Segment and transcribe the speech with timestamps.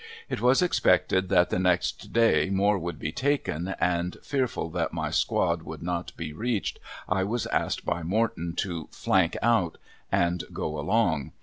[0.29, 5.11] It was expected that the next day more would be taken, and fearful that my
[5.11, 9.77] squad would not be reached I was asked by Morton to "flank out"
[10.11, 11.33] and go along.